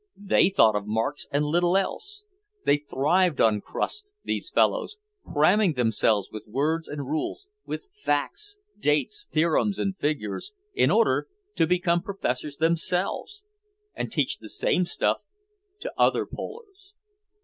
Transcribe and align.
They 0.17 0.49
thought 0.49 0.75
of 0.75 0.87
marks 0.87 1.27
and 1.31 1.45
little 1.45 1.77
else. 1.77 2.25
They 2.65 2.77
thrived 2.77 3.39
on 3.39 3.61
crust, 3.61 4.09
these 4.23 4.49
fellows, 4.49 4.97
cramming 5.31 5.73
themselves 5.73 6.31
with 6.31 6.41
words 6.47 6.87
and 6.87 7.05
rules, 7.05 7.49
with 7.67 7.87
facts, 8.03 8.57
dates, 8.79 9.27
theorems 9.31 9.77
and 9.77 9.95
figures, 9.95 10.53
in 10.73 10.89
order 10.89 11.27
to 11.55 11.67
become 11.67 12.01
professors 12.01 12.57
themselves 12.57 13.43
and 13.93 14.11
teach 14.11 14.39
the 14.39 14.49
same 14.49 14.87
stuff 14.87 15.19
to 15.81 15.93
other 15.99 16.25
"polers." 16.25 16.95